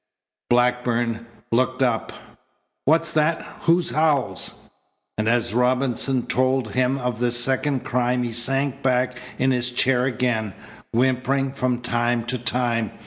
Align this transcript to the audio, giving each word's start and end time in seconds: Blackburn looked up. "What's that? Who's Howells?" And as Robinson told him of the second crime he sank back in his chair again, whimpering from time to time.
Blackburn 0.49 1.27
looked 1.51 1.83
up. 1.83 2.11
"What's 2.85 3.11
that? 3.11 3.45
Who's 3.65 3.91
Howells?" 3.91 4.67
And 5.15 5.29
as 5.29 5.53
Robinson 5.53 6.25
told 6.25 6.71
him 6.73 6.97
of 6.97 7.19
the 7.19 7.29
second 7.29 7.81
crime 7.83 8.23
he 8.23 8.31
sank 8.31 8.81
back 8.81 9.15
in 9.37 9.51
his 9.51 9.69
chair 9.69 10.05
again, 10.05 10.55
whimpering 10.91 11.51
from 11.51 11.81
time 11.81 12.23
to 12.25 12.39
time. 12.39 12.89